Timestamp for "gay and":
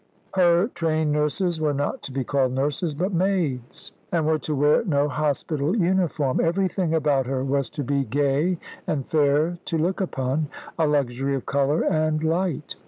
8.05-9.05